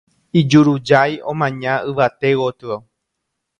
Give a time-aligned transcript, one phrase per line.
[0.39, 2.75] ijurujái omaña yvate gotyo